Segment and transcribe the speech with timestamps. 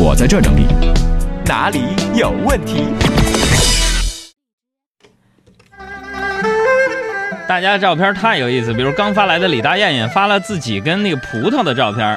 [0.00, 0.64] 我在这整理。
[1.44, 1.82] 哪里
[2.14, 2.84] 有问题？
[7.48, 12.16] 大家照片太有意思，比如刚发来的李大艳艳发了自己跟那个葡萄的照片，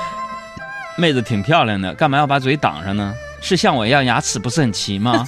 [0.98, 3.14] 妹子挺漂亮的，干嘛要把嘴挡上呢？
[3.40, 5.24] 是像我一样牙齿不是很齐吗？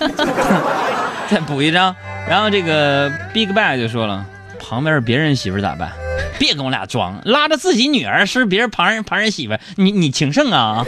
[1.30, 1.96] 再补一张，
[2.28, 4.22] 然后这个 Big Bang 就说了，
[4.58, 5.90] 旁边是别人媳妇咋办？
[6.38, 10.84] 别跟我俩装，拉着自己女儿是别人旁人旁人媳妇，你你情圣啊？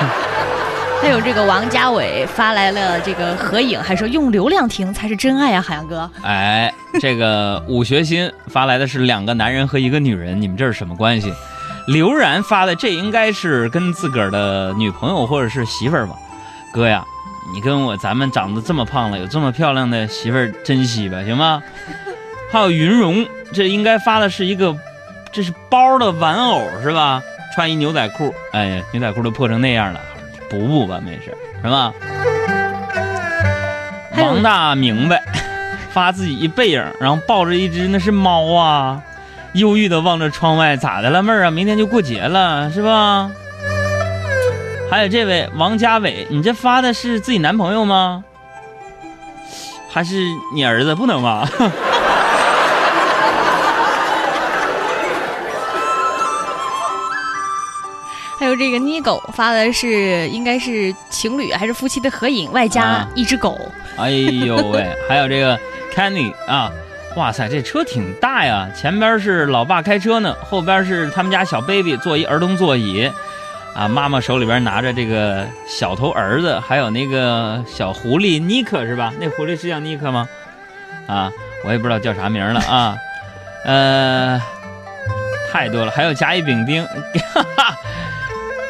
[1.02, 6.10] 还有这个王家伟发来了这个合影，还说用流量听才是真爱啊，海洋哥。
[6.22, 11.32] 哎，这个武学新发来的是两个男人和一个女人，你们这是什么关系？
[11.88, 16.16] 刘然发的这应该是跟自个儿的女朋友或者是媳妇儿吧？
[16.72, 17.04] 哥呀，
[17.54, 21.62] 你跟我咱们长得这么胖了，有这么漂亮的媳妇儿，珍惜吧，行吗？
[22.50, 24.74] 还有云荣，这应该发的是一个，
[25.30, 27.22] 这是包的玩偶是吧？
[27.56, 29.98] 穿一牛仔裤，哎呀，牛仔裤都破成那样了。
[30.50, 31.90] 补补吧，没事，是吧？
[34.18, 35.22] 王大明白，
[35.90, 39.02] 发自己一背影，然后抱着一只那是猫啊，
[39.54, 41.50] 忧郁的望着窗外，咋的了，妹儿啊？
[41.50, 43.30] 明天就过节了，是吧？
[44.90, 48.22] 还有这位王家伟，你这发的是自己男朋友吗？
[49.90, 50.18] 还是
[50.54, 50.94] 你儿子？
[50.94, 51.48] 不能吧？
[58.56, 63.70] 这个妮狗发的是应该是情侣还是夫妻的合影，外加一只狗。
[63.96, 64.86] 哎呦喂！
[65.08, 65.58] 还有这个
[65.94, 66.70] Kenny 啊，
[67.16, 68.68] 哇塞，这车挺大呀！
[68.76, 73.10] 前边是老爸开车呢，后边是他们家小 baby 坐一儿童座椅，
[73.74, 79.12] 啊，妈妈手里边拿着这个小头儿子，还有那个小狐狸尼克是吧？
[79.18, 80.28] 那狐狸是叫尼克吗？
[81.06, 81.32] 啊，
[81.64, 82.96] 我也不知道叫啥名了啊，
[83.64, 84.42] 呃，
[85.50, 86.84] 太多了，还有甲乙丙丁。
[87.32, 87.76] 哈哈。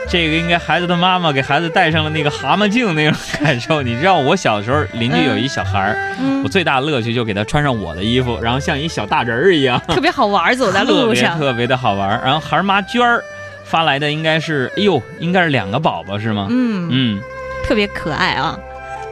[0.09, 5.97] 这个应该孩子的妈妈给孩子戴上了那个蛤蟆镜那种感受，你知道我小时候邻居有一小孩儿，
[6.45, 12.21] 我最大的乐趣就给他穿上我的衣服，然后像一小大人儿一样，特别好玩，走在路上特别的好玩。
[12.25, 13.23] 然后孩儿妈娟儿
[13.65, 16.47] 发来的应该是，哎呦，应该是两个宝宝是吗？
[16.51, 17.21] 嗯嗯，
[17.67, 18.57] 特别可爱啊。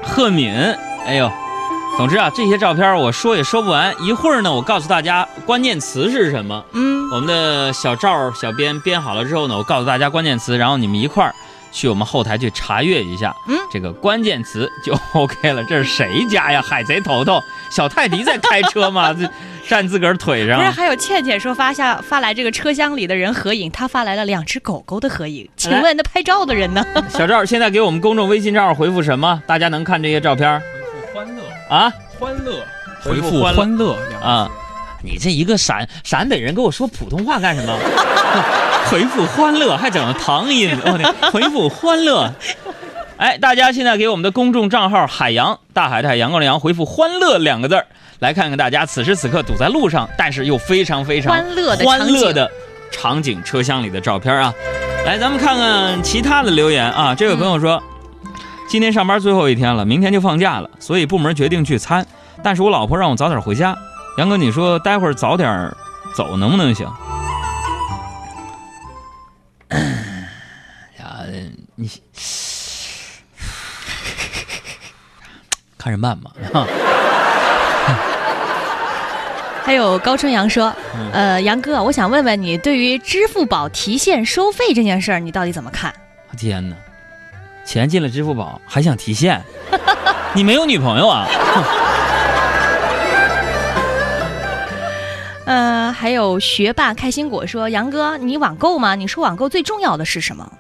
[0.03, 0.55] 贺敏，
[1.07, 1.31] 哎呦。
[1.97, 3.95] 总之啊，这些照片我说也说不完。
[4.03, 6.65] 一会儿呢，我告诉大家关键词是什么。
[6.73, 11.33] 嗯，我们的小赵小编编好了之后呢，我告诉大家关键词，然后你们一块儿
[11.71, 13.33] 去我们后台去查阅一下。
[13.47, 15.63] 嗯，这个关键词就 OK 了。
[15.63, 16.61] 这是谁家呀？
[16.61, 19.15] 海贼头头小泰迪在开车吗？
[19.15, 19.31] 这
[19.69, 20.59] 站自个儿腿上。
[20.59, 25.49] 不是，还有倩倩说发下发来这个车厢里的人合影，他发来了两只狗狗的合影。
[25.57, 26.85] 请问那拍照的人呢？
[27.09, 29.41] 小赵现在给我们公众微信账号回复什么？
[29.47, 30.61] 大家能看这些照片？
[30.61, 32.67] 回复欢乐啊，欢乐，
[33.05, 34.51] 回复欢乐啊！
[35.05, 37.79] 你这一个陕陕北人跟我说普通话干什么？
[38.91, 41.13] 回复欢乐还整唐音，我天！
[41.31, 42.33] 回复欢乐，
[43.17, 47.87] 哎，大家现在给我们的公众账号“海洋大海的海阳光的阳”回复“欢乐”两个字儿，
[48.21, 52.51] 来看看大家此时此刻堵在路上，但是又非常非常欢乐的欢乐的
[52.91, 54.53] 场景车厢里的照片啊！
[55.07, 57.15] 来，咱们看看其他的留言啊！
[57.15, 57.83] 这位朋友说。
[58.67, 62.05] 今天上班最后一天了，明天就放假了，所以部门决定聚餐。
[62.43, 63.77] 但是我老婆让我早点回家。
[64.17, 65.71] 杨哥，你说待会儿早点
[66.15, 66.87] 走能不能行？
[70.99, 71.19] 呀，
[71.75, 71.91] 你
[75.77, 76.31] 看着办吧。
[79.65, 80.73] 还有高春阳说
[81.13, 85.93] ：“呃，杨哥，我想问问你，对于支付宝提现收费这件事儿，你到底怎么看？”
[86.39, 86.77] 天哪！
[87.65, 89.43] 钱进了支付宝还想提现？
[90.35, 91.27] 你没有女朋友啊？
[95.45, 98.95] 呃，还有学霸开心果说：“杨哥，你网购吗？
[98.95, 100.51] 你说网购最重要的是什么？”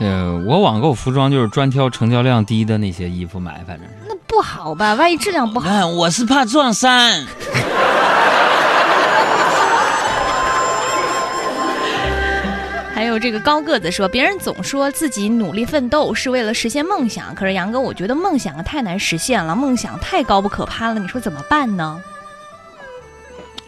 [0.00, 3.94] 呃，我网购服装就是专挑成交量低的那些衣服买，反正是。
[4.06, 4.92] 那不好吧？
[4.94, 5.86] 万一质量不好？
[5.86, 7.24] 我是怕撞衫。
[12.94, 21.98] 还有这个高个子说，别人总说自己努力奋斗是为了实现梦想，可是杨哥，我觉得梦想啊太难实现了，梦想太高不可攀了，你说怎么办呢？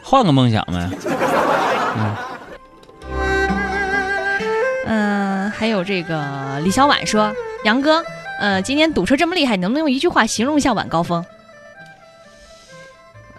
[0.08, 0.88] 换个梦想呗。
[1.98, 2.16] 嗯。
[4.86, 7.30] 嗯，还有这个李小婉说，
[7.64, 8.02] 杨哥，
[8.40, 11.22] 呃，今天堵车这么厉害，能不能用一句话形容一下晚高峰？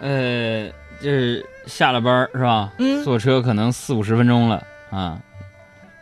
[0.00, 0.68] 呃，
[1.02, 2.70] 就是下了班是吧？
[2.78, 3.02] 嗯。
[3.02, 5.18] 坐车可能四五十分钟了啊。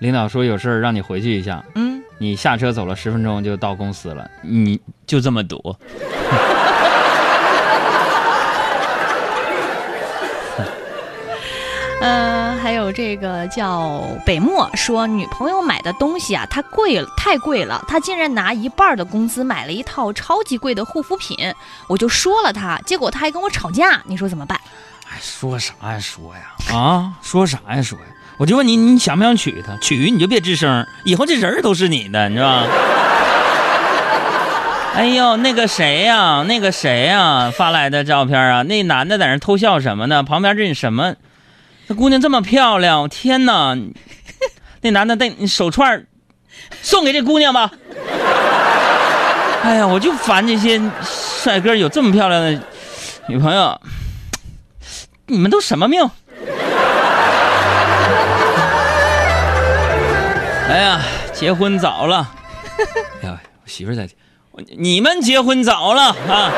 [0.01, 5.75] 领导说有事儿让你回去一下，嗯，你下车走了十分钟就到公司了，你就这么堵。
[12.01, 21.53] 呃，还有这个叫北漠说，女朋友买的东西啊，太贵了，太贵了，她竟然拿一半的工资买了一套超级贵的护肤品，
[21.89, 24.61] 我就说了她，结果她还跟我吵架，你说怎么办？
[25.11, 26.43] 哎，说啥呀说呀
[26.73, 28.05] 啊，说啥呀说呀，
[28.39, 29.77] 我就问你，你想不想娶她？
[29.79, 32.67] 娶你就别吱声，以后这人儿都是你的，你知道吧？
[34.95, 40.23] 哎呦，那个谁呀、那个谁呀、发来的照片啊，那男的在那偷笑什么呢？
[40.23, 41.17] 旁边这什么？
[41.89, 43.75] 这姑娘这么漂亮，天哪！
[44.83, 46.07] 那男的戴手串
[46.83, 47.71] 送给这姑娘吧。
[49.63, 52.61] 哎呀，我就烦这些帅哥有这么漂亮的
[53.27, 53.81] 女朋友，
[55.27, 56.03] 你们都什么命？
[60.69, 61.01] 哎呀，
[61.33, 62.17] 结婚早了。
[63.23, 64.07] 呀，我媳妇在。
[64.77, 66.53] 你们结婚早了啊，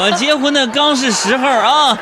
[0.00, 1.96] 我结婚的刚是时候啊。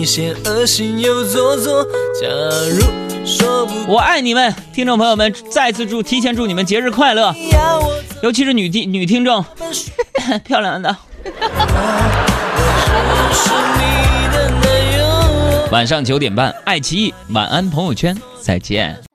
[0.00, 1.84] 一些恶心又做作。
[2.18, 2.26] 假
[2.70, 7.34] 如说不我爱你们，听众朋友们，再次祝提前祝你们节日快乐，
[8.22, 9.44] 尤其是女听女听众，
[10.44, 10.96] 漂亮的。
[15.70, 19.09] 晚上九点半，爱奇艺晚安朋友圈，再见。